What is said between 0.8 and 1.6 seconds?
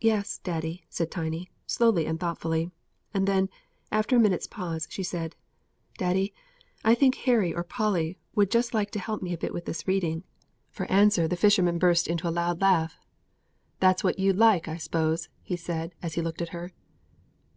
said Tiny,